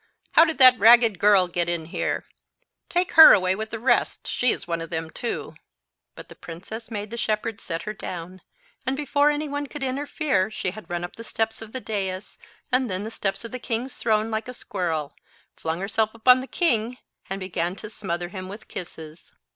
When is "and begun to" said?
17.29-17.87